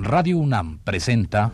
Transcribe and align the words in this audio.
Radio 0.00 0.38
UNAM 0.38 0.78
presenta 0.84 1.52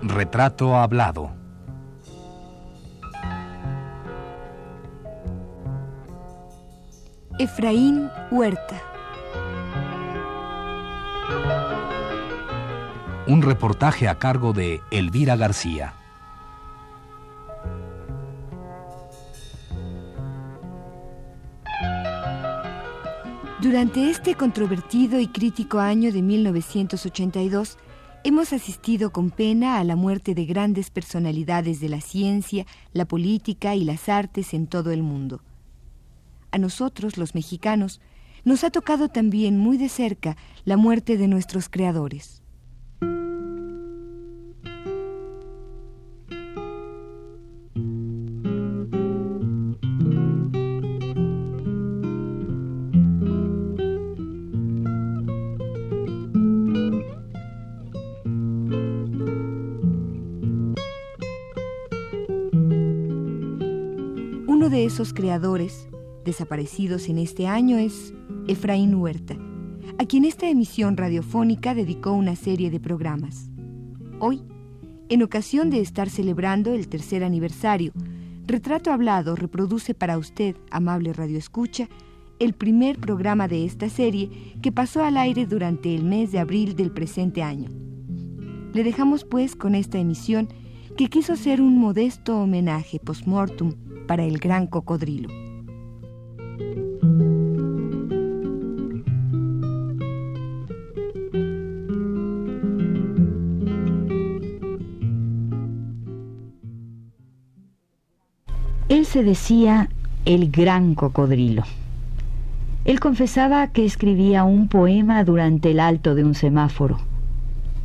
Retrato 0.00 0.78
Hablado. 0.78 1.32
Efraín 7.38 8.08
Huerta. 8.30 8.80
Un 13.26 13.42
reportaje 13.42 14.08
a 14.08 14.18
cargo 14.18 14.54
de 14.54 14.80
Elvira 14.90 15.36
García. 15.36 15.99
Durante 23.70 24.10
este 24.10 24.34
controvertido 24.34 25.20
y 25.20 25.28
crítico 25.28 25.78
año 25.78 26.10
de 26.10 26.22
1982, 26.22 27.78
hemos 28.24 28.52
asistido 28.52 29.12
con 29.12 29.30
pena 29.30 29.78
a 29.78 29.84
la 29.84 29.94
muerte 29.94 30.34
de 30.34 30.44
grandes 30.44 30.90
personalidades 30.90 31.78
de 31.78 31.88
la 31.88 32.00
ciencia, 32.00 32.66
la 32.92 33.04
política 33.04 33.76
y 33.76 33.84
las 33.84 34.08
artes 34.08 34.54
en 34.54 34.66
todo 34.66 34.90
el 34.90 35.04
mundo. 35.04 35.44
A 36.50 36.58
nosotros, 36.58 37.16
los 37.16 37.36
mexicanos, 37.36 38.00
nos 38.44 38.64
ha 38.64 38.70
tocado 38.70 39.08
también 39.08 39.56
muy 39.56 39.78
de 39.78 39.88
cerca 39.88 40.36
la 40.64 40.76
muerte 40.76 41.16
de 41.16 41.28
nuestros 41.28 41.68
creadores. 41.68 42.39
Esos 65.10 65.14
creadores 65.14 65.88
desaparecidos 66.24 67.08
en 67.08 67.18
este 67.18 67.48
año 67.48 67.78
es 67.78 68.14
Efraín 68.46 68.94
Huerta, 68.94 69.36
a 69.98 70.04
quien 70.06 70.24
esta 70.24 70.48
emisión 70.48 70.96
radiofónica 70.96 71.74
dedicó 71.74 72.12
una 72.12 72.36
serie 72.36 72.70
de 72.70 72.78
programas. 72.78 73.50
Hoy, 74.20 74.42
en 75.08 75.24
ocasión 75.24 75.68
de 75.68 75.80
estar 75.80 76.10
celebrando 76.10 76.74
el 76.74 76.86
tercer 76.86 77.24
aniversario, 77.24 77.92
Retrato 78.46 78.92
Hablado 78.92 79.34
reproduce 79.34 79.94
para 79.94 80.16
usted, 80.16 80.54
amable 80.70 81.12
radioescucha, 81.12 81.88
el 82.38 82.52
primer 82.52 82.98
programa 83.00 83.48
de 83.48 83.64
esta 83.64 83.88
serie 83.88 84.54
que 84.62 84.70
pasó 84.70 85.02
al 85.02 85.16
aire 85.16 85.44
durante 85.44 85.92
el 85.92 86.04
mes 86.04 86.30
de 86.30 86.38
abril 86.38 86.76
del 86.76 86.92
presente 86.92 87.42
año. 87.42 87.68
Le 88.72 88.84
dejamos 88.84 89.24
pues 89.24 89.56
con 89.56 89.74
esta 89.74 89.98
emisión 89.98 90.48
que 90.96 91.08
quiso 91.08 91.36
ser 91.36 91.60
un 91.60 91.78
modesto 91.78 92.38
homenaje 92.38 92.98
post-mortem 92.98 93.74
para 94.06 94.24
el 94.24 94.38
gran 94.38 94.66
cocodrilo. 94.66 95.28
Él 108.88 109.06
se 109.06 109.22
decía 109.22 109.88
el 110.24 110.50
gran 110.50 110.94
cocodrilo. 110.96 111.62
Él 112.84 112.98
confesaba 112.98 113.68
que 113.68 113.84
escribía 113.84 114.42
un 114.44 114.68
poema 114.68 115.22
durante 115.22 115.70
el 115.70 115.80
alto 115.80 116.14
de 116.14 116.24
un 116.24 116.34
semáforo. 116.34 117.09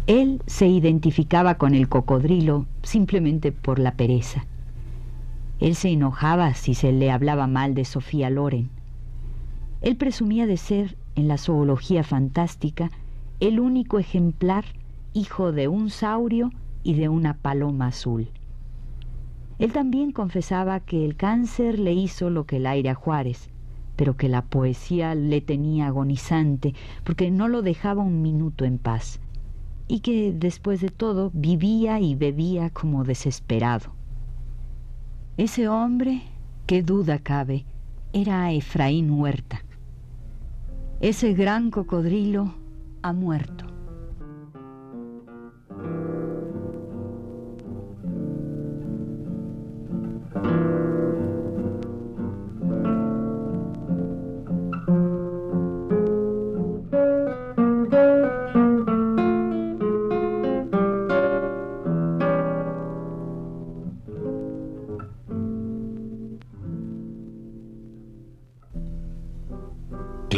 Él 0.07 0.43
se 0.45 0.67
identificaba 0.67 1.55
con 1.55 1.73
el 1.73 1.89
cocodrilo 1.89 2.67
simplemente 2.83 3.51
por 3.51 3.79
la 3.79 3.93
pereza. 3.93 4.45
Él 5.59 5.73
se 5.73 5.89
enojaba 5.89 6.53
si 6.53 6.75
se 6.75 6.91
le 6.91 7.09
hablaba 7.09 7.47
mal 7.47 7.73
de 7.73 7.85
Sofía 7.85 8.29
Loren. 8.29 8.69
Él 9.81 9.95
presumía 9.95 10.45
de 10.45 10.57
ser, 10.57 10.95
en 11.15 11.27
la 11.27 11.39
zoología 11.39 12.03
fantástica, 12.03 12.91
el 13.39 13.59
único 13.59 13.97
ejemplar 13.97 14.65
hijo 15.13 15.51
de 15.51 15.67
un 15.67 15.89
saurio 15.89 16.51
y 16.83 16.93
de 16.93 17.09
una 17.09 17.37
paloma 17.37 17.87
azul. 17.87 18.29
Él 19.57 19.71
también 19.71 20.11
confesaba 20.11 20.81
que 20.81 21.03
el 21.03 21.15
cáncer 21.15 21.79
le 21.79 21.93
hizo 21.93 22.29
lo 22.29 22.45
que 22.45 22.57
el 22.57 22.67
aire 22.67 22.89
a 22.89 22.95
Juárez, 22.95 23.49
pero 23.95 24.17
que 24.17 24.29
la 24.29 24.43
poesía 24.43 25.15
le 25.15 25.41
tenía 25.41 25.87
agonizante 25.87 26.75
porque 27.03 27.31
no 27.31 27.47
lo 27.47 27.63
dejaba 27.63 28.03
un 28.03 28.21
minuto 28.21 28.65
en 28.65 28.77
paz, 28.77 29.19
y 29.87 29.99
que 29.99 30.33
después 30.33 30.81
de 30.81 30.89
todo 30.89 31.31
vivía 31.33 31.99
y 31.99 32.15
bebía 32.15 32.69
como 32.69 33.03
desesperado. 33.03 33.93
Ese 35.37 35.67
hombre, 35.67 36.23
qué 36.65 36.81
duda 36.81 37.19
cabe, 37.19 37.65
era 38.13 38.51
Efraín 38.51 39.11
Huerta. 39.11 39.63
Ese 41.01 41.33
gran 41.33 41.71
cocodrilo 41.71 42.55
ha 43.01 43.13
muerto. 43.13 43.74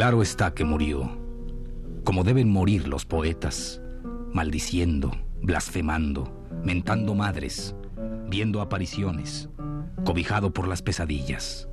Claro 0.08 0.22
está 0.22 0.54
que 0.54 0.64
murió, 0.64 1.20
como 2.06 2.24
deben 2.24 2.50
morir 2.50 2.88
los 2.88 3.06
poetas, 3.06 3.82
maldiciendo, 4.32 5.12
blasfemando, 5.42 6.48
mentando 6.64 7.14
madres, 7.14 7.76
viendo 8.30 8.62
apariciones, 8.62 9.50
cobijado 10.06 10.54
por 10.54 10.70
las 10.70 10.82
pesadillas. 10.82 11.68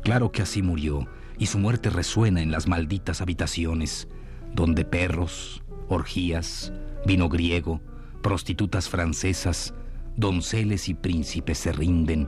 Claro 0.00 0.32
que 0.32 0.40
así 0.40 0.62
murió, 0.62 1.06
y 1.36 1.44
su 1.44 1.58
muerte 1.58 1.90
resuena 1.90 2.40
en 2.40 2.50
las 2.50 2.66
malditas 2.66 3.20
habitaciones, 3.20 4.08
donde 4.54 4.86
perros, 4.86 5.62
orgías, 5.88 6.72
vino 7.04 7.28
griego, 7.28 7.82
prostitutas 8.22 8.88
francesas, 8.88 9.74
donceles 10.16 10.88
y 10.88 10.94
príncipes 10.94 11.58
se 11.58 11.72
rinden 11.72 12.26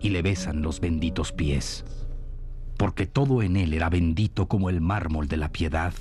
y 0.00 0.08
le 0.08 0.22
besan 0.22 0.62
los 0.62 0.80
benditos 0.80 1.32
pies 1.32 1.84
porque 2.76 3.06
todo 3.06 3.42
en 3.42 3.56
él 3.56 3.72
era 3.72 3.88
bendito 3.88 4.46
como 4.46 4.70
el 4.70 4.80
mármol 4.80 5.28
de 5.28 5.36
la 5.36 5.50
piedad, 5.50 5.94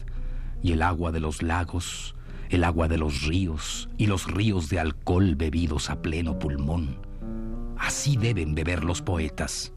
y 0.62 0.72
el 0.72 0.82
agua 0.82 1.12
de 1.12 1.20
los 1.20 1.44
lagos, 1.44 2.16
el 2.50 2.64
agua 2.64 2.88
de 2.88 2.98
los 2.98 3.24
ríos, 3.24 3.90
y 3.98 4.08
los 4.08 4.32
ríos 4.32 4.70
de 4.70 4.80
alcohol 4.80 5.36
bebidos 5.36 5.90
a 5.90 6.02
pleno 6.02 6.40
pulmón. 6.40 6.98
Así 7.78 8.16
deben 8.16 8.56
beber 8.56 8.84
los 8.84 9.02
poetas, 9.02 9.74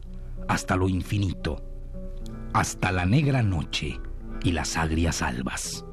hasta 0.48 0.76
lo 0.76 0.88
infinito, 0.88 1.62
hasta 2.52 2.92
la 2.92 3.04
negra 3.04 3.42
noche 3.42 4.00
y 4.44 4.52
las 4.52 4.76
agrias 4.76 5.22
albas. 5.22 5.84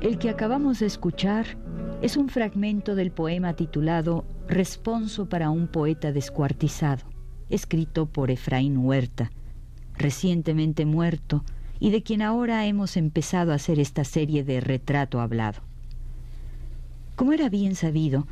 El 0.00 0.18
que 0.18 0.30
acabamos 0.30 0.78
de 0.78 0.86
escuchar 0.86 1.58
es 2.02 2.16
un 2.16 2.28
fragmento 2.28 2.94
del 2.94 3.10
poema 3.10 3.54
titulado 3.54 4.24
Responso 4.46 5.28
para 5.28 5.50
un 5.50 5.66
poeta 5.66 6.12
descuartizado, 6.12 7.04
escrito 7.50 8.06
por 8.06 8.30
Efraín 8.30 8.76
Huerta, 8.78 9.32
recientemente 9.96 10.86
muerto 10.86 11.44
y 11.80 11.90
de 11.90 12.04
quien 12.04 12.22
ahora 12.22 12.64
hemos 12.66 12.96
empezado 12.96 13.50
a 13.50 13.56
hacer 13.56 13.80
esta 13.80 14.04
serie 14.04 14.44
de 14.44 14.60
retrato 14.60 15.20
hablado. 15.20 15.62
Como 17.16 17.32
era 17.32 17.48
bien 17.48 17.74
sabido, 17.74 18.28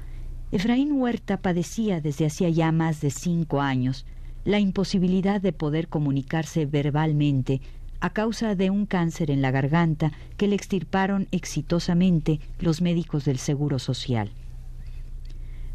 Efraín 0.52 0.92
Huerta 0.92 1.42
padecía 1.42 2.00
desde 2.00 2.26
hacía 2.26 2.48
ya 2.48 2.70
más 2.70 3.00
de 3.00 3.10
cinco 3.10 3.60
años 3.60 4.06
la 4.44 4.60
imposibilidad 4.60 5.40
de 5.40 5.52
poder 5.52 5.88
comunicarse 5.88 6.64
verbalmente 6.64 7.60
a 8.00 8.10
causa 8.10 8.54
de 8.54 8.70
un 8.70 8.86
cáncer 8.86 9.30
en 9.30 9.42
la 9.42 9.50
garganta 9.50 10.12
que 10.36 10.48
le 10.48 10.56
extirparon 10.56 11.28
exitosamente 11.30 12.40
los 12.58 12.82
médicos 12.82 13.24
del 13.24 13.38
Seguro 13.38 13.78
Social. 13.78 14.30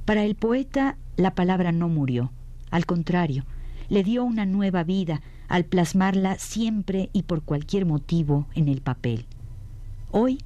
Para 0.06 0.24
el 0.24 0.36
poeta, 0.36 0.98
la 1.16 1.36
palabra 1.36 1.72
no 1.72 1.88
murió, 1.90 2.32
al 2.70 2.86
contrario, 2.86 3.46
le 3.90 4.04
dio 4.04 4.24
una 4.24 4.46
nueva 4.46 4.84
vida 4.84 5.22
al 5.48 5.66
plasmarla 5.66 6.38
siempre 6.38 7.10
y 7.14 7.24
por 7.24 7.44
cualquier 7.44 7.86
motivo 7.86 8.48
en 8.56 8.70
el 8.70 8.82
papel. 8.82 9.26
Hoy, 10.12 10.40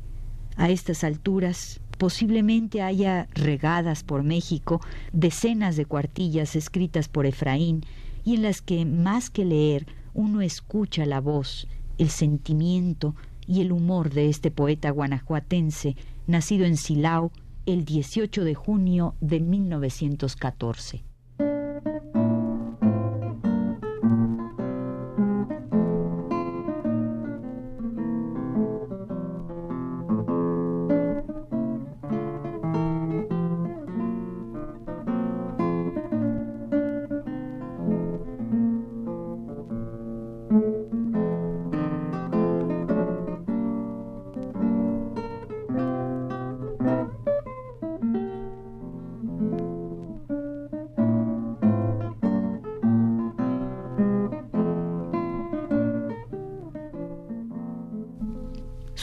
a 0.58 0.70
estas 0.70 1.04
alturas, 1.04 1.80
posiblemente 1.98 2.82
haya 2.82 3.28
regadas 3.34 4.04
por 4.04 4.24
México 4.24 4.82
decenas 5.14 5.76
de 5.76 5.86
cuartillas 5.86 6.56
escritas 6.56 7.08
por 7.08 7.26
Efraín 7.26 7.86
y 8.24 8.36
en 8.36 8.42
las 8.42 8.62
que, 8.62 8.86
más 8.86 9.30
que 9.30 9.46
leer, 9.46 9.86
uno 10.16 10.42
escucha 10.42 11.06
la 11.06 11.22
voz, 11.22 11.68
el 12.00 12.10
sentimiento 12.10 13.16
y 13.46 13.62
el 13.62 13.72
humor 13.72 14.12
de 14.12 14.30
este 14.30 14.50
poeta 14.50 14.90
guanajuatense, 14.90 15.96
nacido 16.26 16.66
en 16.66 16.78
Silao 16.78 17.32
el 17.66 17.86
18 17.86 18.44
de 18.44 18.56
junio 18.56 19.14
de 19.22 19.42
1914. 19.42 21.04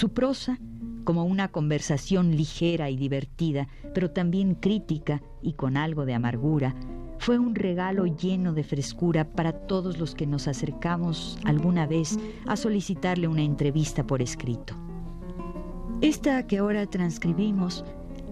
Su 0.02 0.12
prosa, 0.12 0.58
como 1.04 1.24
una 1.24 1.46
conversación 1.46 2.36
ligera 2.36 2.90
y 2.90 2.96
divertida, 2.96 3.68
pero 3.94 4.10
también 4.10 4.56
crítica 4.56 5.22
y 5.42 5.52
con 5.52 5.76
algo 5.76 6.06
de 6.06 6.14
amargura, 6.14 6.74
fue 7.20 7.38
un 7.38 7.54
regalo 7.54 8.06
lleno 8.06 8.52
de 8.52 8.64
frescura 8.64 9.30
para 9.30 9.52
todos 9.52 9.98
los 9.98 10.16
que 10.16 10.26
nos 10.26 10.48
acercamos 10.48 11.38
alguna 11.44 11.86
vez 11.86 12.18
a 12.48 12.56
solicitarle 12.56 13.28
una 13.28 13.42
entrevista 13.42 14.04
por 14.04 14.22
escrito. 14.22 14.74
Esta 16.00 16.48
que 16.48 16.58
ahora 16.58 16.84
transcribimos 16.86 17.84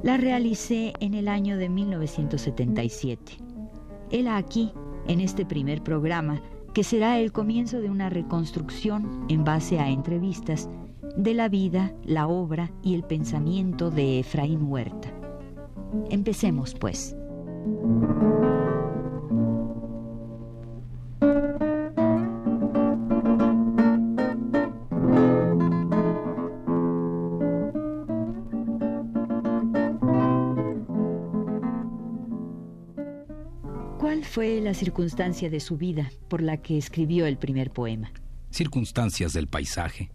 la 0.03 0.17
realicé 0.17 0.95
en 0.99 1.15
el 1.15 1.29
año 1.29 1.57
de 1.57 1.69
1977. 1.69 3.39
Él 4.11 4.27
aquí, 4.27 4.73
en 5.07 5.21
este 5.21 5.47
primer 5.47 5.85
programa, 5.85 6.43
que 6.75 6.83
será 6.83 7.21
el 7.21 7.31
comienzo 7.31 7.81
de 7.81 7.91
una 7.91 8.11
reconstrucción 8.11 9.25
en 9.29 9.45
base 9.45 9.79
a 9.79 9.89
entrevistas 9.89 10.69
de 11.17 11.35
la 11.35 11.49
vida, 11.49 11.93
la 12.05 12.27
obra 12.27 12.71
y 12.83 12.95
el 12.95 13.03
pensamiento 13.05 13.91
de 13.91 14.21
Efraín 14.21 14.71
Huerta. 14.71 15.13
Empecemos, 16.11 16.75
pues. 16.75 17.17
¿Cuál 33.99 34.25
fue 34.25 34.61
la 34.61 34.75
circunstancia 34.75 35.51
de 35.51 35.61
su 35.61 35.77
vida 35.77 36.11
por 36.29 36.43
la 36.43 36.57
que 36.57 36.79
escribió 36.79 37.27
el 37.27 37.37
primer 37.37 37.71
poema? 37.71 38.13
Circunstancias 38.51 39.33
del 39.33 39.47
paisaje, 39.47 40.11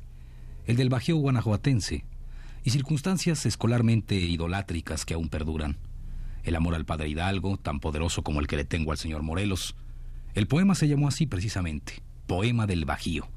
el 0.65 0.75
del 0.77 0.89
Bajío 0.89 1.17
guanajuatense, 1.17 2.05
y 2.63 2.69
circunstancias 2.71 3.45
escolarmente 3.45 4.15
idolátricas 4.15 5.05
que 5.05 5.13
aún 5.13 5.29
perduran. 5.29 5.77
El 6.43 6.55
amor 6.55 6.73
al 6.73 6.85
padre 6.85 7.09
Hidalgo, 7.09 7.57
tan 7.57 7.79
poderoso 7.79 8.23
como 8.23 8.39
el 8.39 8.47
que 8.47 8.57
le 8.57 8.65
tengo 8.65 8.91
al 8.91 8.97
señor 8.97 9.21
Morelos. 9.21 9.75
El 10.33 10.47
poema 10.47 10.73
se 10.73 10.87
llamó 10.87 11.07
así 11.07 11.27
precisamente, 11.27 12.01
Poema 12.25 12.65
del 12.65 12.85
Bajío, 12.85 13.27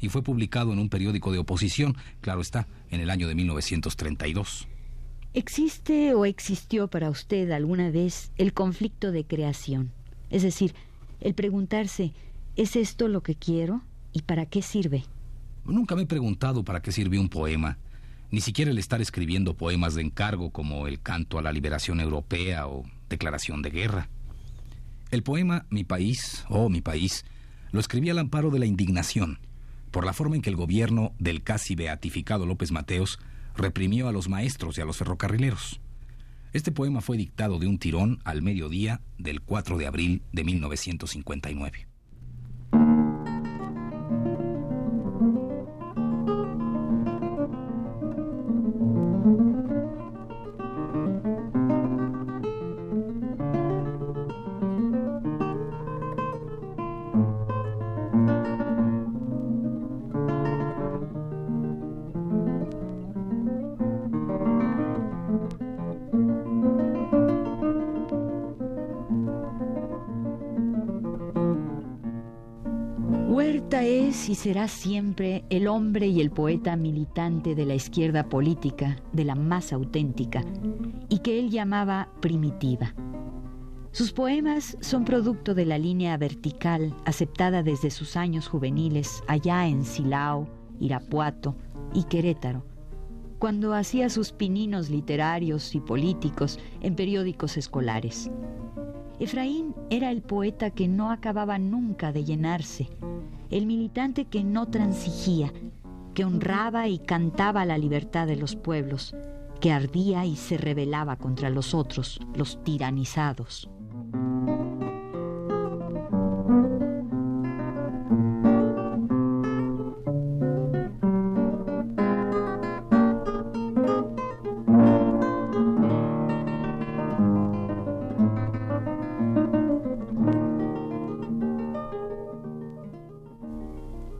y 0.00 0.08
fue 0.08 0.22
publicado 0.22 0.72
en 0.72 0.78
un 0.78 0.88
periódico 0.88 1.32
de 1.32 1.38
oposición, 1.38 1.96
claro 2.20 2.40
está, 2.40 2.68
en 2.90 3.00
el 3.00 3.10
año 3.10 3.26
de 3.26 3.34
1932. 3.34 4.68
¿Existe 5.34 6.14
o 6.14 6.24
existió 6.24 6.88
para 6.88 7.10
usted 7.10 7.50
alguna 7.50 7.90
vez 7.90 8.30
el 8.36 8.52
conflicto 8.52 9.10
de 9.10 9.24
creación? 9.24 9.92
Es 10.30 10.42
decir, 10.42 10.74
el 11.20 11.34
preguntarse, 11.34 12.12
¿es 12.54 12.76
esto 12.76 13.08
lo 13.08 13.22
que 13.22 13.34
quiero 13.34 13.82
y 14.12 14.22
para 14.22 14.46
qué 14.46 14.62
sirve? 14.62 15.04
Nunca 15.66 15.96
me 15.96 16.02
he 16.02 16.06
preguntado 16.06 16.64
para 16.64 16.80
qué 16.80 16.92
sirve 16.92 17.18
un 17.18 17.28
poema, 17.28 17.78
ni 18.30 18.40
siquiera 18.40 18.70
el 18.70 18.78
estar 18.78 19.00
escribiendo 19.00 19.56
poemas 19.56 19.94
de 19.94 20.02
encargo 20.02 20.50
como 20.50 20.86
el 20.86 21.00
canto 21.00 21.38
a 21.38 21.42
la 21.42 21.52
liberación 21.52 22.00
europea 22.00 22.66
o 22.66 22.84
declaración 23.08 23.62
de 23.62 23.70
guerra. 23.70 24.08
El 25.10 25.22
poema 25.22 25.66
Mi 25.70 25.84
país, 25.84 26.44
oh 26.48 26.68
mi 26.68 26.80
país, 26.80 27.24
lo 27.72 27.80
escribí 27.80 28.10
al 28.10 28.18
amparo 28.18 28.50
de 28.50 28.58
la 28.58 28.66
indignación 28.66 29.38
por 29.90 30.04
la 30.04 30.12
forma 30.12 30.36
en 30.36 30.42
que 30.42 30.50
el 30.50 30.56
gobierno 30.56 31.12
del 31.18 31.42
casi 31.42 31.74
beatificado 31.74 32.44
López 32.44 32.70
Mateos 32.70 33.18
reprimió 33.56 34.08
a 34.08 34.12
los 34.12 34.28
maestros 34.28 34.76
y 34.76 34.82
a 34.82 34.84
los 34.84 34.98
ferrocarrileros. 34.98 35.80
Este 36.52 36.70
poema 36.70 37.00
fue 37.00 37.16
dictado 37.16 37.58
de 37.58 37.66
un 37.66 37.78
tirón 37.78 38.20
al 38.24 38.42
mediodía 38.42 39.00
del 39.18 39.40
4 39.40 39.78
de 39.78 39.86
abril 39.86 40.22
de 40.32 40.44
1959. 40.44 41.95
Será 74.36 74.68
siempre 74.68 75.44
el 75.50 75.66
hombre 75.66 76.06
y 76.06 76.20
el 76.20 76.30
poeta 76.30 76.76
militante 76.76 77.54
de 77.54 77.66
la 77.66 77.74
izquierda 77.74 78.28
política, 78.28 78.96
de 79.12 79.24
la 79.24 79.34
más 79.34 79.72
auténtica, 79.72 80.44
y 81.08 81.18
que 81.20 81.40
él 81.40 81.50
llamaba 81.50 82.10
primitiva. 82.20 82.94
Sus 83.92 84.12
poemas 84.12 84.76
son 84.80 85.06
producto 85.06 85.54
de 85.54 85.64
la 85.64 85.78
línea 85.78 86.16
vertical 86.18 86.94
aceptada 87.06 87.62
desde 87.62 87.90
sus 87.90 88.14
años 88.14 88.46
juveniles 88.46 89.22
allá 89.26 89.66
en 89.66 89.84
Silao, 89.84 90.46
Irapuato 90.78 91.56
y 91.94 92.04
Querétaro, 92.04 92.62
cuando 93.38 93.72
hacía 93.72 94.10
sus 94.10 94.32
pininos 94.32 94.90
literarios 94.90 95.74
y 95.74 95.80
políticos 95.80 96.58
en 96.82 96.94
periódicos 96.94 97.56
escolares. 97.56 98.30
Efraín 99.18 99.74
era 99.88 100.10
el 100.10 100.20
poeta 100.20 100.70
que 100.70 100.88
no 100.88 101.10
acababa 101.10 101.58
nunca 101.58 102.12
de 102.12 102.24
llenarse, 102.24 102.90
el 103.50 103.64
militante 103.64 104.26
que 104.26 104.44
no 104.44 104.66
transigía, 104.66 105.52
que 106.12 106.24
honraba 106.24 106.88
y 106.88 106.98
cantaba 106.98 107.64
la 107.64 107.78
libertad 107.78 108.26
de 108.26 108.36
los 108.36 108.56
pueblos, 108.56 109.14
que 109.60 109.72
ardía 109.72 110.26
y 110.26 110.36
se 110.36 110.58
rebelaba 110.58 111.16
contra 111.16 111.48
los 111.48 111.72
otros, 111.72 112.20
los 112.34 112.62
tiranizados. 112.62 113.70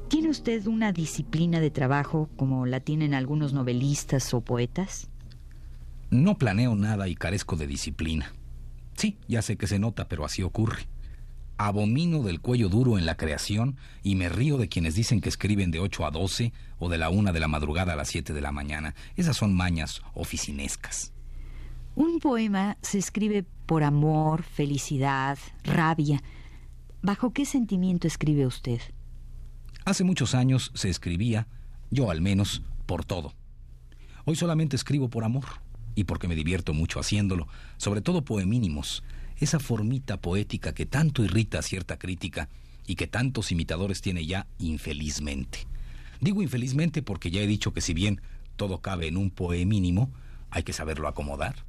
¿Tiene 0.09 0.29
usted 0.29 0.67
una 0.67 0.93
disciplina 0.93 1.59
de 1.59 1.71
trabajo 1.71 2.31
como 2.37 2.65
la 2.65 2.79
tienen 2.79 3.13
algunos 3.13 3.53
novelistas 3.53 4.33
o 4.35 4.41
poetas? 4.41 5.09
No 6.11 6.39
planeo 6.39 6.77
nada 6.77 7.09
y 7.09 7.17
carezco 7.17 7.57
de 7.57 7.67
disciplina. 7.67 8.33
Sí, 8.97 9.19
ya 9.27 9.43
sé 9.43 9.57
que 9.57 9.67
se 9.67 9.81
nota, 9.81 10.07
pero 10.09 10.25
así 10.25 10.45
ocurre. 10.45 10.87
Abomino 11.59 12.23
del 12.23 12.41
cuello 12.41 12.69
duro 12.69 12.99
en 12.99 13.07
la 13.07 13.17
creación 13.17 13.79
y 14.05 14.15
me 14.15 14.29
río 14.29 14.59
de 14.59 14.69
quienes 14.69 14.95
dicen 14.95 15.21
que 15.21 15.29
escriben 15.29 15.73
de 15.73 15.81
8 15.81 16.07
a 16.07 16.11
12 16.13 16.53
o 16.79 16.89
de 16.89 16.99
la 16.99 17.11
1 17.11 17.33
de 17.33 17.41
la 17.41 17.49
madrugada 17.49 17.95
a 17.95 17.97
las 17.97 18.09
7 18.09 18.33
de 18.33 18.41
la 18.41 18.53
mañana. 18.53 18.95
Esas 19.17 19.37
son 19.37 19.55
mañas 19.55 20.03
oficinescas. 20.15 21.13
Un 21.97 22.21
poema 22.21 22.77
se 22.81 22.99
escribe 22.99 23.45
por 23.65 23.83
amor, 23.83 24.45
felicidad, 24.45 25.37
rabia. 25.65 26.23
¿Bajo 27.03 27.33
qué 27.33 27.45
sentimiento 27.45 28.07
escribe 28.07 28.47
usted? 28.47 28.81
Hace 29.87 30.02
muchos 30.02 30.35
años 30.35 30.73
se 30.75 30.88
escribía, 30.88 31.47
yo 31.93 32.11
al 32.11 32.21
menos, 32.21 32.61
por 32.87 33.05
todo. 33.05 33.35
Hoy 34.25 34.35
solamente 34.35 34.75
escribo 34.75 35.09
por 35.09 35.23
amor 35.23 35.45
y 35.95 36.02
porque 36.02 36.26
me 36.26 36.35
divierto 36.35 36.75
mucho 36.75 36.99
haciéndolo, 36.99 37.47
sobre 37.76 38.00
todo 38.00 38.25
poemínimos, 38.25 39.05
esa 39.38 39.61
formita 39.61 40.21
poética 40.21 40.75
que 40.75 40.87
tanto 40.87 41.23
irrita 41.23 41.61
a 41.61 41.62
cierta 41.62 42.00
crítica 42.00 42.49
y 42.85 42.97
que 42.97 43.07
tantos 43.07 43.52
imitadores 43.52 44.00
tiene 44.00 44.26
ya 44.26 44.49
infelizmente. 44.59 45.69
Digo 46.21 46.43
infelizmente 46.43 47.00
porque 47.00 47.31
ya 47.31 47.40
he 47.40 47.47
dicho 47.47 47.73
que 47.73 47.81
si 47.81 47.95
bien 47.95 48.21
todo 48.57 48.81
cabe 48.81 49.07
en 49.07 49.16
un 49.16 49.31
poemínimo, 49.31 50.11
hay 50.50 50.64
que 50.64 50.73
saberlo 50.73 51.07
acomodar. 51.07 51.64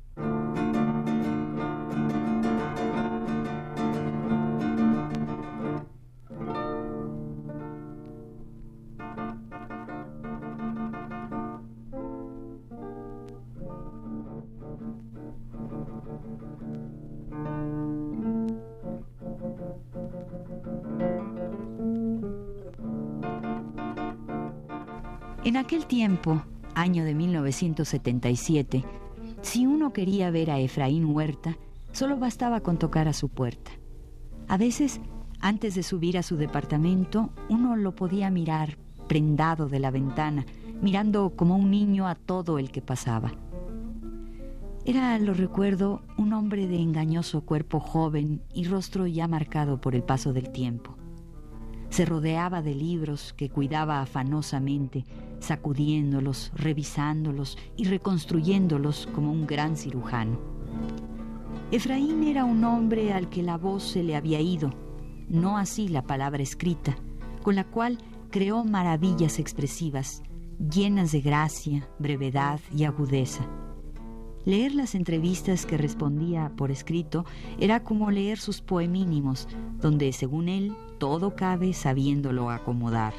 1977, 27.48 28.84
si 29.42 29.66
uno 29.66 29.94
quería 29.94 30.32
ver 30.32 30.51
a 30.51 30.60
Efraín 30.60 31.06
Huerta, 31.06 31.58
solo 31.92 32.18
bastaba 32.18 32.62
con 32.62 32.77
tocar 32.77 33.08
a 33.08 33.13
su 33.13 33.30
puerta. 33.30 33.72
A 34.48 34.58
veces, 34.58 35.01
antes 35.39 35.75
de 35.75 35.84
subir 35.84 36.18
a 36.18 36.24
su 36.24 36.38
departamento, 36.38 37.30
uno 37.50 37.75
lo 37.75 37.96
podía 37.96 38.30
mirar 38.30 38.77
prendado 39.08 39.68
de 39.68 39.80
la 39.80 39.92
ventana, 39.92 40.46
mirando 40.82 41.32
como 41.36 41.56
un 41.56 41.72
niño 41.72 42.08
a 42.08 42.16
todo 42.16 42.60
el 42.60 42.72
que 42.72 42.82
pasaba. 42.82 43.34
Era, 44.86 45.20
lo 45.20 45.34
recuerdo, 45.34 46.01
un 46.18 46.32
hombre 46.34 46.66
de 46.68 46.77
engañoso 46.77 47.42
cuerpo 47.42 47.80
joven 47.80 48.42
y 48.54 48.66
rostro 48.66 49.06
ya 49.06 49.27
marcado 49.27 49.82
por 49.82 49.96
el 49.96 50.04
paso 50.04 50.32
del 50.32 50.50
tiempo. 50.51 50.96
Se 51.89 52.06
rodeaba 52.06 52.62
de 52.62 52.74
libros 52.74 53.34
que 53.34 53.50
cuidaba 53.50 54.01
afanosamente, 54.01 55.06
sacudiéndolos, 55.39 56.51
revisándolos 56.56 57.58
y 57.75 57.86
reconstruyéndolos 57.86 59.08
como 59.13 59.32
un 59.32 59.48
gran 59.48 59.77
cirujano. 59.77 60.39
Efraín 61.72 62.24
era 62.24 62.46
un 62.46 62.63
hombre 62.63 63.13
al 63.13 63.29
que 63.29 63.44
la 63.44 63.58
voz 63.58 63.84
se 63.84 64.03
le 64.03 64.15
había 64.15 64.39
ido, 64.39 64.72
no 65.27 65.58
así 65.58 65.88
la 65.89 66.03
palabra 66.03 66.41
escrita, 66.41 66.96
con 67.44 67.56
la 67.56 67.65
cual 67.65 67.98
creó 68.32 68.63
maravillas 68.63 69.39
expresivas, 69.39 70.24
llenas 70.60 71.12
de 71.12 71.22
gracia, 71.22 71.89
brevedad 72.00 72.60
y 72.75 72.86
agudeza. 72.86 73.46
Leer 74.46 74.74
las 74.75 74.96
entrevistas 74.96 75.65
que 75.65 75.77
respondía 75.77 76.53
por 76.56 76.72
escrito 76.72 77.25
era 77.60 77.84
como 77.84 78.12
leer 78.12 78.38
sus 78.38 78.62
poemínimos, 78.62 79.50
donde, 79.82 80.13
según 80.13 80.48
él, 80.48 80.74
todo 81.00 81.36
cabe 81.36 81.74
sabiéndolo 81.74 82.50
acomodar. 82.50 83.13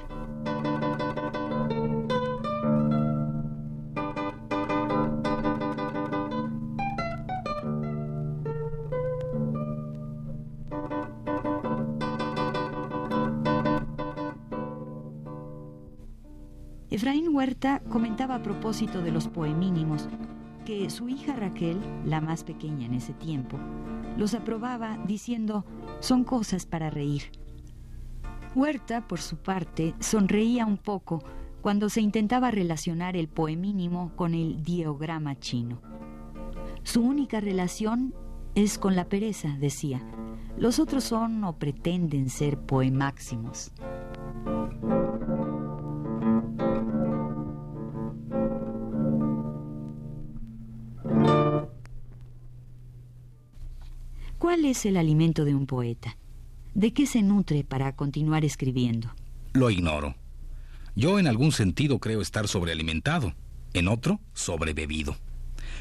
Huerta 17.39 17.81
comentaba 17.89 18.35
a 18.35 18.43
propósito 18.43 19.01
de 19.01 19.13
los 19.13 19.29
poemínimos 19.29 20.09
que 20.67 20.91
su 20.91 21.09
hija 21.09 21.37
Raquel, 21.37 21.79
la 22.05 22.21
más 22.21 22.43
pequeña 22.43 22.87
en 22.87 22.95
ese 22.95 23.13
tiempo, 23.13 23.57
los 24.17 24.35
aprobaba 24.35 24.99
diciendo, 25.07 25.65
son 26.01 26.25
cosas 26.25 26.67
para 26.67 26.91
reír. 26.91 27.31
Huerta, 28.57 29.07
por 29.07 29.21
su 29.21 29.37
parte, 29.37 29.95
sonreía 30.01 30.67
un 30.67 30.79
poco 30.79 31.23
cuando 31.61 31.89
se 31.91 32.01
intentaba 32.01 32.51
relacionar 32.51 33.17
el 33.17 33.29
poemínimo 33.29 34.11
con 34.17 34.35
el 34.35 34.65
diograma 34.65 35.39
chino. 35.39 35.81
Su 36.83 37.03
única 37.03 37.39
relación 37.39 38.15
es 38.57 38.79
con 38.79 38.97
la 38.97 39.05
pereza, 39.05 39.57
decía. 39.61 40.03
Los 40.57 40.81
otros 40.81 41.05
son 41.05 41.45
o 41.45 41.53
pretenden 41.57 42.31
ser 42.31 42.59
poemáximos. 42.59 43.71
Es 54.71 54.87
el 54.87 54.97
alimento 54.97 55.45
de 55.45 55.55
un 55.55 55.67
poeta? 55.67 56.17
¿De 56.75 56.93
qué 56.93 57.07
se 57.07 57.23
nutre 57.23 57.65
para 57.65 57.95
continuar 57.97 58.45
escribiendo? 58.45 59.11
Lo 59.53 59.71
ignoro. 59.71 60.15
Yo 60.95 61.19
en 61.19 61.27
algún 61.27 61.53
sentido 61.53 61.99
creo 61.99 62.21
estar 62.21 62.49
sobrealimentado, 62.49 63.35
en 63.73 63.89
otro 63.89 64.21
sobrebebido. 64.35 65.17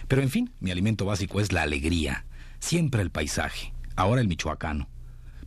Pero 0.07 0.21
en 0.21 0.29
fin, 0.29 0.51
mi 0.59 0.71
alimento 0.71 1.05
básico 1.05 1.41
es 1.41 1.51
la 1.51 1.63
alegría, 1.63 2.25
siempre 2.59 3.01
el 3.01 3.11
paisaje, 3.11 3.73
ahora 3.95 4.21
el 4.21 4.27
michoacano. 4.27 4.87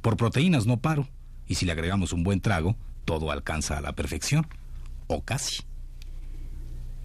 Por 0.02 0.16
proteínas 0.16 0.66
no 0.66 0.80
paro, 0.80 1.09
y 1.47 1.54
si 1.54 1.66
le 1.66 1.73
agregamos 1.73 2.12
un 2.12 2.25
buen 2.25 2.40
trago, 2.40 2.76
todo 3.04 3.30
alcanza 3.30 3.78
a 3.78 3.80
la 3.80 3.94
perfección, 3.94 4.47
o 5.06 5.23
casi. 5.23 5.62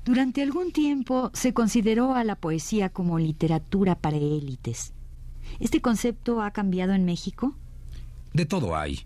Durante 0.05 0.41
algún 0.41 0.71
tiempo 0.71 1.31
se 1.33 1.53
consideró 1.53 2.13
a 2.13 2.23
la 2.23 2.35
poesía 2.35 2.89
como 2.89 3.17
literatura 3.17 3.95
para 3.95 4.17
élites. 4.17 4.94
¿Este 5.59 5.81
concepto 5.81 6.41
ha 6.41 6.51
cambiado 6.51 6.93
en 6.93 7.05
México? 7.05 7.55
De 8.33 8.45
todo 8.45 8.75
hay. 8.75 9.05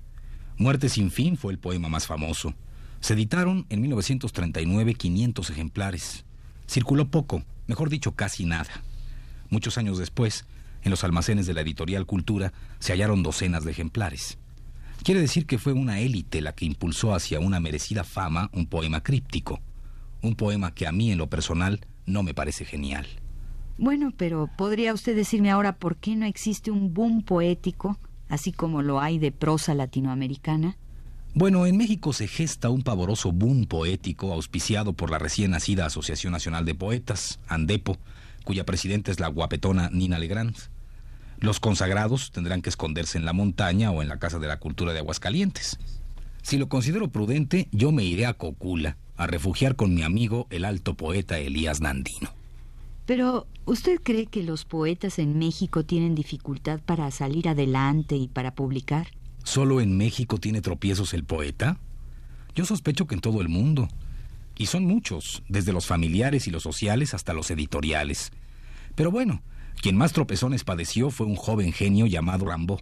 Muerte 0.58 0.90
sin 0.90 1.12
fin 1.12 1.38
fue 1.38 1.54
el 1.54 1.60
poema 1.60 1.88
más 1.90 2.08
famoso. 2.08 2.54
Se 3.00 3.14
editaron 3.14 3.66
en 3.70 3.82
1939 3.82 4.96
500 4.96 5.50
ejemplares. 5.50 6.26
Circuló 6.68 7.10
poco, 7.10 7.44
mejor 7.68 7.90
dicho, 7.90 8.14
casi 8.14 8.46
nada. 8.46 8.84
Muchos 9.50 9.78
años 9.78 9.98
después, 9.98 10.46
en 10.84 10.92
los 10.92 11.04
almacenes 11.04 11.48
de 11.48 11.54
la 11.54 11.62
editorial 11.62 12.06
Cultura 12.06 12.54
se 12.80 12.94
hallaron 12.94 13.24
docenas 13.24 13.64
de 13.64 13.72
ejemplares. 13.72 14.38
Quiere 15.04 15.22
decir 15.22 15.46
que 15.46 15.58
fue 15.58 15.74
una 15.74 16.00
élite 16.00 16.42
la 16.42 16.54
que 16.54 16.66
impulsó 16.66 17.16
hacia 17.16 17.40
una 17.40 17.60
merecida 17.60 18.04
fama 18.04 18.50
un 18.54 18.68
poema 18.68 19.02
críptico. 19.02 19.62
Un 20.22 20.36
poema 20.36 20.74
que 20.74 20.88
a 20.88 20.92
mí 20.92 21.12
en 21.12 21.18
lo 21.18 21.30
personal 21.30 21.80
no 22.06 22.24
me 22.24 22.34
parece 22.34 22.66
genial. 22.66 23.08
Bueno, 23.82 24.12
pero 24.18 24.50
¿podría 24.58 24.94
usted 24.94 25.16
decirme 25.16 25.52
ahora 25.52 25.78
por 25.78 25.96
qué 25.96 26.18
no 26.18 26.26
existe 26.26 26.70
un 26.70 26.94
boom 26.94 27.24
poético, 27.24 27.98
así 28.28 28.52
como 28.52 28.82
lo 28.82 29.00
hay 29.00 29.20
de 29.20 29.32
prosa 29.32 29.74
latinoamericana? 29.74 30.76
Bueno, 31.34 31.66
en 31.66 31.78
México 31.78 32.12
se 32.12 32.28
gesta 32.28 32.70
un 32.70 32.82
pavoroso 32.82 33.32
boom 33.32 33.68
poético 33.68 34.34
auspiciado 34.34 34.92
por 34.92 35.10
la 35.10 35.18
recién 35.18 35.52
nacida 35.52 35.86
Asociación 35.86 36.34
Nacional 36.34 36.66
de 36.66 36.76
Poetas, 36.76 37.40
ANDEPO, 37.48 37.98
cuya 38.44 38.66
presidenta 38.66 39.12
es 39.12 39.22
la 39.22 39.30
guapetona 39.30 39.90
Nina 39.94 40.20
Legrand. 40.20 40.58
Los 41.40 41.62
consagrados 41.62 42.32
tendrán 42.32 42.62
que 42.62 42.70
esconderse 42.70 43.18
en 43.18 43.24
la 43.24 43.32
montaña 43.32 43.92
o 43.92 44.02
en 44.02 44.10
la 44.10 44.20
Casa 44.20 44.40
de 44.40 44.48
la 44.48 44.60
Cultura 44.60 44.92
de 44.92 45.00
Aguascalientes. 45.00 45.80
Si 46.42 46.58
lo 46.58 46.68
considero 46.68 47.08
prudente, 47.08 47.70
yo 47.72 47.94
me 47.94 48.04
iré 48.04 48.26
a 48.26 48.34
Cocula, 48.34 48.98
a 49.16 49.26
refugiar 49.26 49.78
con 49.78 49.96
mi 49.96 50.04
amigo 50.04 50.48
el 50.50 50.66
alto 50.66 50.96
poeta 50.96 51.40
Elías 51.40 51.80
Nandino. 51.80 52.39
Pero, 53.10 53.48
¿usted 53.66 54.00
cree 54.04 54.28
que 54.28 54.44
los 54.44 54.66
poetas 54.66 55.18
en 55.18 55.40
México 55.40 55.84
tienen 55.84 56.14
dificultad 56.14 56.80
para 56.80 57.10
salir 57.10 57.50
adelante 57.50 58.16
y 58.16 58.28
para 58.28 58.54
publicar? 58.54 59.08
¿Solo 59.44 59.82
en 59.82 59.98
México 59.98 60.38
tiene 60.38 60.62
tropiezos 60.62 61.16
el 61.16 61.24
poeta? 61.24 61.80
Yo 62.54 62.66
sospecho 62.66 63.08
que 63.08 63.16
en 63.16 63.22
todo 63.22 63.42
el 63.42 63.50
mundo. 63.50 63.88
Y 64.60 64.68
son 64.68 64.86
muchos, 64.86 65.42
desde 65.50 65.74
los 65.74 65.88
familiares 65.88 66.46
y 66.48 66.52
los 66.52 66.62
sociales 66.62 67.16
hasta 67.16 67.34
los 67.34 67.50
editoriales. 67.50 68.32
Pero 68.94 69.10
bueno, 69.10 69.42
quien 69.82 69.98
más 69.98 70.14
tropezones 70.14 70.64
padeció 70.64 71.10
fue 71.10 71.26
un 71.26 71.36
joven 71.36 71.74
genio 71.74 72.06
llamado 72.06 72.46
Rambo. 72.46 72.80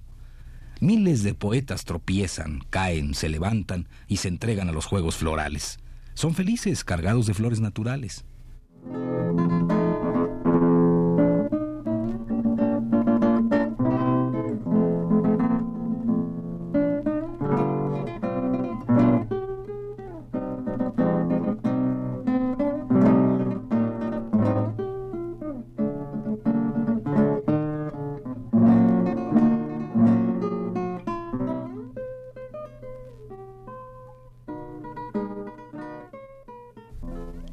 Miles 0.82 1.24
de 1.24 1.36
poetas 1.36 1.86
tropiezan, 1.86 2.66
caen, 2.70 3.14
se 3.14 3.30
levantan 3.30 3.88
y 4.10 4.18
se 4.18 4.28
entregan 4.28 4.68
a 4.68 4.74
los 4.74 4.88
juegos 4.88 5.16
florales. 5.16 5.80
Son 6.16 6.34
felices, 6.36 6.84
cargados 6.84 7.28
de 7.28 7.34
flores 7.34 7.62
naturales. 7.62 8.26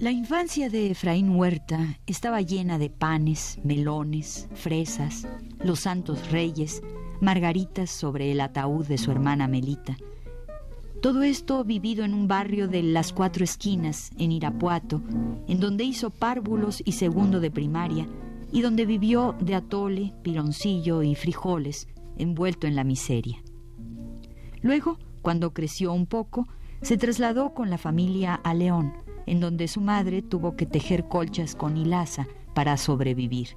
La 0.04 0.12
infancia 0.12 0.68
de 0.68 0.90
Efraín 0.90 1.30
Huerta 1.30 1.98
estaba 2.06 2.42
llena 2.42 2.78
de 2.78 2.90
panes, 2.90 3.58
melones, 3.64 4.50
fresas, 4.52 5.26
los 5.64 5.80
santos 5.80 6.30
reyes, 6.30 6.82
margaritas 7.22 7.88
sobre 7.88 8.30
el 8.30 8.42
ataúd 8.42 8.84
de 8.86 8.98
su 8.98 9.10
hermana 9.10 9.48
Melita. 9.48 9.96
Todo 11.00 11.22
esto 11.22 11.64
vivido 11.64 12.04
en 12.04 12.12
un 12.12 12.28
barrio 12.28 12.68
de 12.68 12.82
las 12.82 13.14
cuatro 13.14 13.44
esquinas, 13.44 14.10
en 14.18 14.32
Irapuato, 14.32 15.00
en 15.48 15.58
donde 15.58 15.84
hizo 15.84 16.10
párvulos 16.10 16.82
y 16.84 16.92
segundo 16.92 17.40
de 17.40 17.50
primaria, 17.50 18.06
y 18.52 18.60
donde 18.60 18.84
vivió 18.84 19.34
de 19.40 19.54
atole, 19.54 20.12
pironcillo 20.22 21.02
y 21.02 21.14
frijoles, 21.14 21.88
envuelto 22.18 22.66
en 22.66 22.76
la 22.76 22.84
miseria. 22.84 23.42
Luego, 24.60 24.98
cuando 25.22 25.54
creció 25.54 25.94
un 25.94 26.04
poco, 26.04 26.46
se 26.82 26.98
trasladó 26.98 27.54
con 27.54 27.70
la 27.70 27.78
familia 27.78 28.34
a 28.34 28.52
León, 28.52 28.92
en 29.26 29.40
donde 29.40 29.68
su 29.68 29.80
madre 29.80 30.22
tuvo 30.22 30.56
que 30.56 30.66
tejer 30.66 31.08
colchas 31.08 31.54
con 31.54 31.76
hilaza 31.76 32.26
para 32.54 32.76
sobrevivir. 32.76 33.56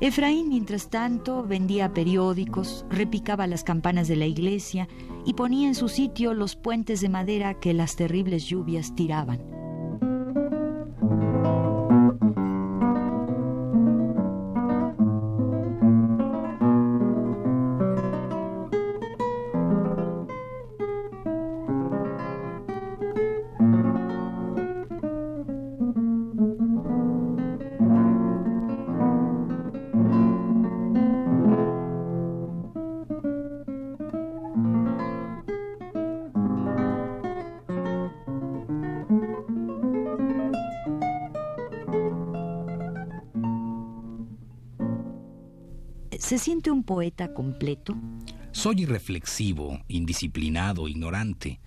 Efraín, 0.00 0.48
mientras 0.48 0.90
tanto, 0.90 1.42
vendía 1.42 1.92
periódicos, 1.92 2.84
repicaba 2.88 3.48
las 3.48 3.64
campanas 3.64 4.06
de 4.06 4.14
la 4.14 4.26
iglesia 4.26 4.88
y 5.24 5.34
ponía 5.34 5.66
en 5.66 5.74
su 5.74 5.88
sitio 5.88 6.34
los 6.34 6.54
puentes 6.54 7.00
de 7.00 7.08
madera 7.08 7.54
que 7.54 7.74
las 7.74 7.96
terribles 7.96 8.44
lluvias 8.44 8.94
tiraban. 8.94 9.40
¿Se 46.28 46.36
siente 46.36 46.70
un 46.70 46.82
poeta 46.82 47.32
completo? 47.32 47.96
Soy 48.52 48.82
irreflexivo, 48.82 49.80
indisciplinado, 49.88 50.86
ignorante. 50.86 51.58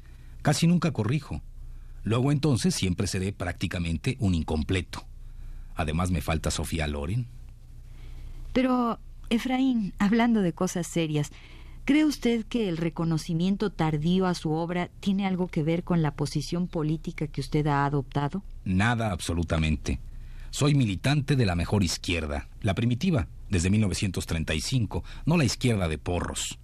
Casi 0.44 0.68
nunca 0.68 0.92
corrijo. 0.92 1.42
Luego 2.04 2.32
entonces 2.32 2.76
siempre 2.76 3.08
seré 3.08 3.34
prácticamente 3.34 4.18
un 4.20 4.36
incompleto. 4.36 5.04
Además 5.74 6.12
me 6.12 6.22
falta 6.22 6.52
Sofía 6.52 6.86
Loren. 6.88 7.26
Pero, 8.54 9.00
Efraín, 9.32 9.96
hablando 9.98 10.44
de 10.44 10.54
cosas 10.54 10.86
serias, 10.86 11.32
¿cree 11.84 12.06
usted 12.06 12.46
que 12.46 12.70
el 12.70 12.78
reconocimiento 12.78 13.72
tardío 13.72 14.28
a 14.28 14.36
su 14.36 14.52
obra 14.52 14.92
tiene 15.00 15.26
algo 15.26 15.48
que 15.48 15.64
ver 15.64 15.84
con 15.84 16.04
la 16.04 16.14
posición 16.14 16.68
política 16.68 17.26
que 17.26 17.42
usted 17.42 17.66
ha 17.66 17.84
adoptado? 17.84 18.44
Nada, 18.64 19.12
absolutamente. 19.12 20.00
Soy 20.52 20.76
militante 20.76 21.36
de 21.36 21.48
la 21.48 21.56
mejor 21.56 21.84
izquierda, 21.84 22.48
la 22.62 22.76
primitiva, 22.76 23.28
desde 23.52 23.70
1935, 23.70 25.04
no 25.26 25.38
la 25.38 25.44
izquierda 25.44 25.88
de 25.88 25.98
porros. 26.00 26.58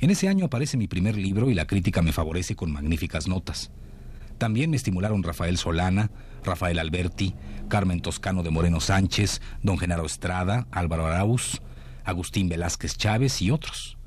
En 0.00 0.10
ese 0.10 0.28
año 0.28 0.46
aparece 0.46 0.76
mi 0.76 0.86
primer 0.88 1.16
libro 1.16 1.50
y 1.50 1.54
la 1.54 1.66
crítica 1.66 2.00
me 2.00 2.12
favorece 2.12 2.56
con 2.56 2.72
magníficas 2.72 3.28
notas. 3.28 3.70
También 4.38 4.70
me 4.70 4.76
estimularon 4.76 5.22
Rafael 5.22 5.58
Solana, 5.58 6.10
Rafael 6.44 6.78
Alberti, 6.78 7.34
Carmen 7.68 8.00
Toscano 8.00 8.42
de 8.42 8.50
Moreno 8.50 8.80
Sánchez, 8.80 9.40
don 9.62 9.78
Genaro 9.78 10.06
Estrada, 10.06 10.66
Álvaro 10.70 11.06
Arauz, 11.06 11.60
Agustín 12.04 12.48
Velázquez 12.48 12.96
Chávez 12.96 13.42
y 13.42 13.50
otros. 13.50 13.98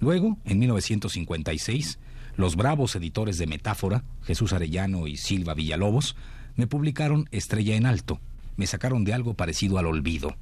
Luego, 0.00 0.38
en 0.44 0.58
1956, 0.58 1.98
los 2.36 2.56
bravos 2.56 2.96
editores 2.96 3.36
de 3.38 3.46
Metáfora, 3.46 4.04
Jesús 4.22 4.54
Arellano 4.54 5.06
y 5.06 5.16
Silva 5.18 5.54
Villalobos, 5.54 6.16
me 6.56 6.66
publicaron 6.66 7.28
Estrella 7.30 7.76
en 7.76 7.86
Alto. 7.86 8.18
Me 8.56 8.66
sacaron 8.66 9.04
de 9.04 9.14
algo 9.14 9.34
parecido 9.34 9.78
al 9.78 9.86
olvido 9.86 10.36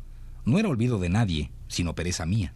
no 0.49 0.59
era 0.59 0.69
olvido 0.69 0.99
de 0.99 1.11
nadie, 1.11 1.53
sino 1.69 1.95
pereza 1.95 2.27
mía. 2.27 2.55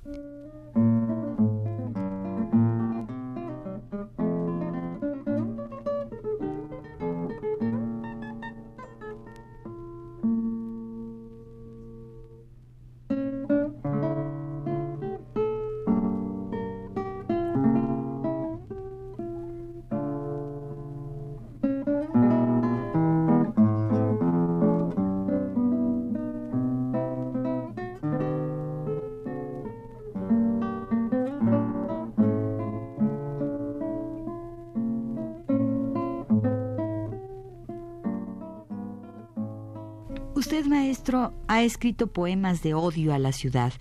Maestro, 40.72 41.34
ha 41.48 41.62
escrito 41.62 42.06
poemas 42.06 42.62
de 42.62 42.72
odio 42.72 43.12
a 43.12 43.18
la 43.18 43.32
ciudad. 43.32 43.74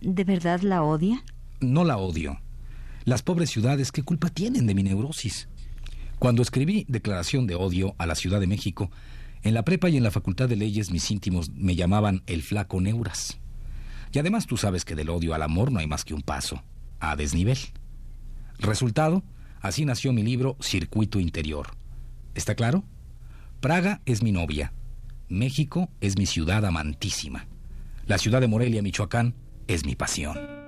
¿De 0.00 0.22
verdad 0.22 0.60
la 0.60 0.84
odia? 0.84 1.24
No 1.60 1.84
la 1.84 1.96
odio. 1.96 2.40
Las 3.04 3.22
pobres 3.22 3.50
ciudades, 3.50 3.90
¿qué 3.90 4.04
culpa 4.04 4.30
tienen 4.30 4.66
de 4.66 4.74
mi 4.74 4.84
neurosis? 4.84 5.48
Cuando 6.20 6.42
escribí 6.42 6.86
Declaración 6.88 7.48
de 7.48 7.56
Odio 7.56 7.96
a 7.98 8.06
la 8.06 8.14
Ciudad 8.14 8.38
de 8.38 8.46
México, 8.46 8.90
en 9.42 9.54
la 9.54 9.64
prepa 9.64 9.88
y 9.88 9.96
en 9.96 10.04
la 10.04 10.12
Facultad 10.12 10.48
de 10.48 10.54
Leyes 10.54 10.92
mis 10.92 11.10
íntimos 11.10 11.50
me 11.50 11.74
llamaban 11.74 12.22
el 12.26 12.42
flaco 12.42 12.80
Neuras. 12.80 13.38
Y 14.12 14.18
además 14.20 14.46
tú 14.46 14.56
sabes 14.56 14.84
que 14.84 14.94
del 14.94 15.10
odio 15.10 15.34
al 15.34 15.42
amor 15.42 15.72
no 15.72 15.80
hay 15.80 15.88
más 15.88 16.04
que 16.04 16.14
un 16.14 16.22
paso, 16.22 16.62
a 17.00 17.16
desnivel. 17.16 17.58
Resultado, 18.58 19.24
así 19.60 19.84
nació 19.84 20.12
mi 20.12 20.22
libro 20.22 20.56
Circuito 20.60 21.18
Interior. 21.18 21.70
¿Está 22.34 22.54
claro? 22.54 22.84
Praga 23.60 24.00
es 24.06 24.22
mi 24.22 24.30
novia, 24.30 24.72
México 25.30 25.88
es 26.00 26.18
mi 26.18 26.26
ciudad 26.26 26.66
amantísima. 26.66 27.46
La 28.04 28.18
ciudad 28.18 28.40
de 28.40 28.48
Morelia, 28.48 28.82
Michoacán, 28.82 29.36
es 29.68 29.86
mi 29.86 29.94
pasión. 29.94 30.59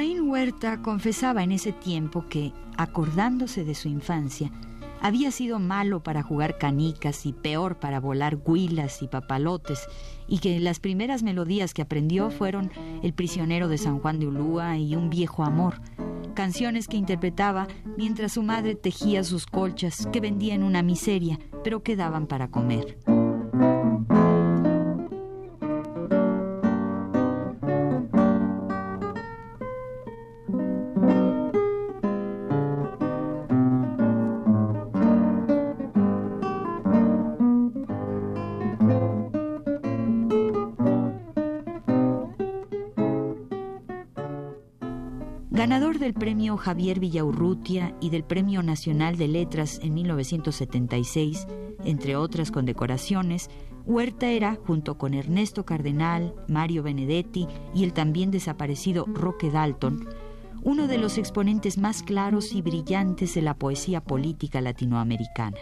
Efraín 0.00 0.30
Huerta 0.30 0.80
confesaba 0.80 1.42
en 1.42 1.52
ese 1.52 1.72
tiempo 1.72 2.24
que, 2.26 2.54
acordándose 2.78 3.64
de 3.64 3.74
su 3.74 3.88
infancia, 3.88 4.50
había 5.02 5.30
sido 5.30 5.58
malo 5.58 6.02
para 6.02 6.22
jugar 6.22 6.56
canicas 6.56 7.26
y 7.26 7.34
peor 7.34 7.78
para 7.78 8.00
volar 8.00 8.38
huilas 8.42 9.02
y 9.02 9.08
papalotes, 9.08 9.86
y 10.26 10.38
que 10.38 10.58
las 10.58 10.80
primeras 10.80 11.22
melodías 11.22 11.74
que 11.74 11.82
aprendió 11.82 12.30
fueron 12.30 12.70
El 13.02 13.12
prisionero 13.12 13.68
de 13.68 13.76
San 13.76 13.98
Juan 13.98 14.18
de 14.20 14.28
Ulúa 14.28 14.78
y 14.78 14.96
Un 14.96 15.10
viejo 15.10 15.44
amor, 15.44 15.82
canciones 16.32 16.88
que 16.88 16.96
interpretaba 16.96 17.68
mientras 17.98 18.32
su 18.32 18.42
madre 18.42 18.76
tejía 18.76 19.22
sus 19.22 19.44
colchas 19.44 20.08
que 20.10 20.20
vendía 20.20 20.54
en 20.54 20.62
una 20.62 20.82
miseria, 20.82 21.38
pero 21.62 21.82
que 21.82 21.94
daban 21.94 22.26
para 22.26 22.50
comer. 22.50 22.96
Ganador 45.52 45.98
del 45.98 46.14
premio 46.14 46.56
Javier 46.56 47.00
Villaurrutia 47.00 47.96
y 48.00 48.10
del 48.10 48.22
Premio 48.22 48.62
Nacional 48.62 49.16
de 49.16 49.26
Letras 49.26 49.80
en 49.82 49.94
1976, 49.94 51.48
entre 51.84 52.14
otras 52.14 52.52
condecoraciones, 52.52 53.50
Huerta 53.84 54.28
era, 54.28 54.54
junto 54.64 54.96
con 54.96 55.12
Ernesto 55.12 55.64
Cardenal, 55.64 56.34
Mario 56.46 56.84
Benedetti 56.84 57.48
y 57.74 57.82
el 57.82 57.92
también 57.92 58.30
desaparecido 58.30 59.06
Roque 59.06 59.50
Dalton, 59.50 60.08
uno 60.62 60.86
de 60.86 60.98
los 60.98 61.18
exponentes 61.18 61.78
más 61.78 62.04
claros 62.04 62.54
y 62.54 62.62
brillantes 62.62 63.34
de 63.34 63.42
la 63.42 63.54
poesía 63.54 64.00
política 64.00 64.60
latinoamericana. 64.60 65.56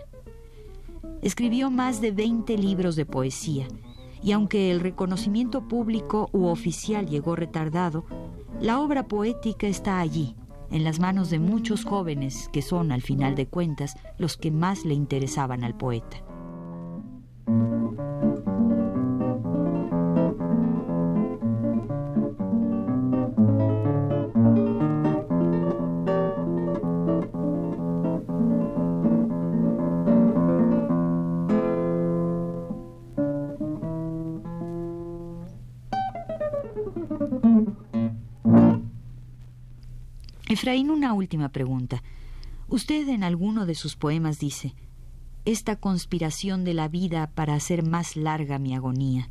Escribió 1.22 1.70
más 1.70 2.03
de 2.03 2.12
20 2.12 2.59
libros 2.59 2.94
de 2.94 3.07
poesía, 3.07 3.66
y 4.22 4.33
aunque 4.33 4.70
el 4.70 4.81
reconocimiento 4.81 5.66
público 5.66 6.29
u 6.33 6.46
oficial 6.46 7.07
llegó 7.07 7.37
retardado, 7.37 8.05
la 8.61 8.81
obra 8.81 9.07
poética 9.07 9.66
está 9.66 10.01
allí, 10.01 10.35
en 10.71 10.85
las 10.85 10.99
manos 10.99 11.31
de 11.31 11.38
muchos 11.38 11.85
jóvenes 11.85 12.49
que 12.53 12.62
son, 12.62 12.92
al 12.92 13.03
final 13.03 13.35
de 13.35 13.47
cuentas, 13.47 13.97
los 14.18 14.37
que 14.37 14.51
más 14.51 14.85
le 14.85 14.94
interesaban 14.94 15.64
al 15.64 15.77
poeta. 15.77 16.18
Efraín, 40.59 40.90
una 40.90 41.12
última 41.12 41.51
pregunta. 41.51 42.03
Usted 42.66 43.09
en 43.11 43.23
alguno 43.23 43.64
de 43.64 43.77
sus 43.77 43.94
poemas 43.94 44.40
dice, 44.40 44.75
esta 45.44 45.77
conspiración 45.77 46.64
de 46.64 46.75
la 46.75 46.88
vida 46.88 47.31
para 47.31 47.55
hacer 47.55 47.85
más 47.85 48.16
larga 48.16 48.59
mi 48.59 48.75
agonía. 48.75 49.31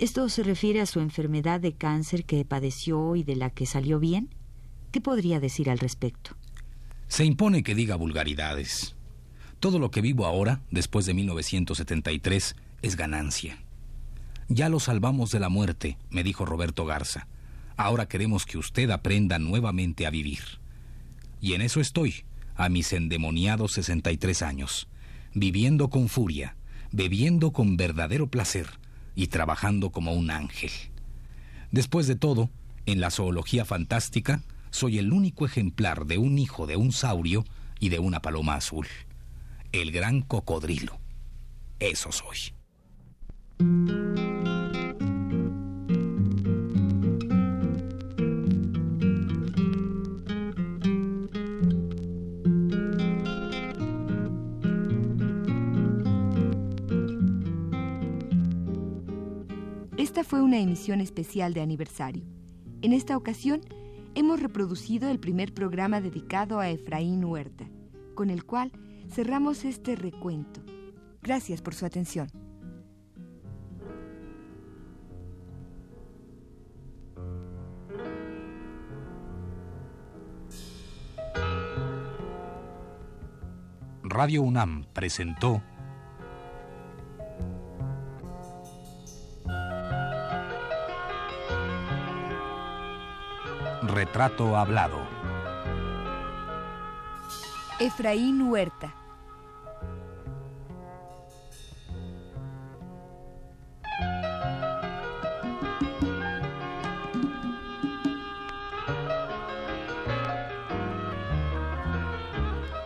¿Esto 0.00 0.28
se 0.28 0.42
refiere 0.42 0.80
a 0.80 0.86
su 0.86 0.98
enfermedad 0.98 1.60
de 1.60 1.74
cáncer 1.74 2.24
que 2.24 2.44
padeció 2.44 3.14
y 3.14 3.22
de 3.22 3.36
la 3.36 3.50
que 3.50 3.64
salió 3.64 4.00
bien? 4.00 4.34
¿Qué 4.90 5.00
podría 5.00 5.38
decir 5.38 5.70
al 5.70 5.78
respecto? 5.78 6.32
Se 7.06 7.24
impone 7.24 7.62
que 7.62 7.76
diga 7.76 7.94
vulgaridades. 7.94 8.96
Todo 9.60 9.78
lo 9.78 9.92
que 9.92 10.00
vivo 10.00 10.26
ahora, 10.26 10.62
después 10.72 11.06
de 11.06 11.14
1973, 11.14 12.56
es 12.82 12.96
ganancia. 12.96 13.62
Ya 14.48 14.68
lo 14.68 14.80
salvamos 14.80 15.30
de 15.30 15.38
la 15.38 15.48
muerte, 15.48 15.96
me 16.10 16.24
dijo 16.24 16.44
Roberto 16.44 16.86
Garza. 16.86 17.28
Ahora 17.78 18.08
queremos 18.08 18.44
que 18.44 18.58
usted 18.58 18.90
aprenda 18.90 19.38
nuevamente 19.38 20.04
a 20.04 20.10
vivir. 20.10 20.40
Y 21.40 21.52
en 21.52 21.62
eso 21.62 21.80
estoy, 21.80 22.24
a 22.56 22.68
mis 22.68 22.92
endemoniados 22.92 23.72
63 23.72 24.42
años, 24.42 24.88
viviendo 25.32 25.88
con 25.88 26.08
furia, 26.08 26.56
bebiendo 26.90 27.52
con 27.52 27.76
verdadero 27.76 28.26
placer 28.26 28.66
y 29.14 29.28
trabajando 29.28 29.90
como 29.90 30.12
un 30.12 30.32
ángel. 30.32 30.72
Después 31.70 32.08
de 32.08 32.16
todo, 32.16 32.50
en 32.84 33.00
la 33.00 33.12
zoología 33.12 33.64
fantástica, 33.64 34.42
soy 34.70 34.98
el 34.98 35.12
único 35.12 35.46
ejemplar 35.46 36.04
de 36.04 36.18
un 36.18 36.36
hijo 36.36 36.66
de 36.66 36.74
un 36.74 36.90
saurio 36.90 37.44
y 37.78 37.90
de 37.90 38.00
una 38.00 38.20
paloma 38.20 38.56
azul. 38.56 38.88
El 39.70 39.92
gran 39.92 40.22
cocodrilo. 40.22 40.98
Eso 41.78 42.10
soy. 42.10 42.54
Esta 60.18 60.30
fue 60.30 60.42
una 60.42 60.58
emisión 60.58 61.00
especial 61.00 61.54
de 61.54 61.60
aniversario. 61.60 62.24
En 62.82 62.92
esta 62.92 63.16
ocasión, 63.16 63.60
hemos 64.16 64.42
reproducido 64.42 65.08
el 65.10 65.20
primer 65.20 65.54
programa 65.54 66.00
dedicado 66.00 66.58
a 66.58 66.68
Efraín 66.68 67.24
Huerta, 67.24 67.68
con 68.16 68.28
el 68.28 68.44
cual 68.44 68.72
cerramos 69.12 69.64
este 69.64 69.94
recuento. 69.94 70.60
Gracias 71.22 71.62
por 71.62 71.72
su 71.76 71.86
atención. 71.86 72.26
Radio 84.02 84.42
UNAM 84.42 84.84
presentó 84.92 85.62
Retrato 93.98 94.56
Hablado. 94.56 95.00
Efraín 97.80 98.42
Huerta. 98.42 98.94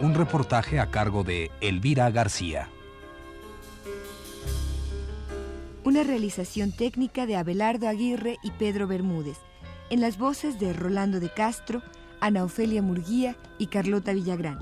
Un 0.01 0.15
reportaje 0.15 0.81
a 0.81 0.91
cargo 0.91 1.25
de 1.25 1.51
Elvira 1.61 2.11
García. 2.11 2.71
Una 5.85 6.05
realización 6.05 6.73
técnica 6.73 7.27
de 7.27 7.37
Abelardo 7.37 7.87
Aguirre 7.87 8.39
y 8.43 8.51
Pedro 8.53 8.87
Bermúdez 8.87 9.37
en 9.93 10.01
las 10.01 10.17
voces 10.17 10.59
de 10.59 10.73
Rolando 10.73 11.21
de 11.21 11.29
Castro, 11.29 11.83
Ana 12.19 12.45
Ofelia 12.45 12.81
Murguía 12.81 13.37
y 13.59 13.67
Carlota 13.67 14.15
Villagrán. 14.15 14.59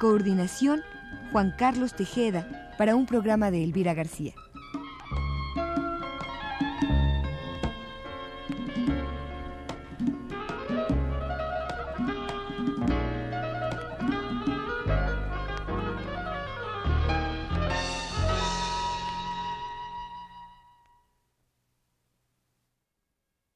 Coordinación, 0.00 0.82
Juan 1.30 1.54
Carlos 1.56 1.94
Tejeda, 1.94 2.74
para 2.76 2.96
un 2.96 3.06
programa 3.06 3.52
de 3.52 3.62
Elvira 3.62 3.94
García. 3.94 4.34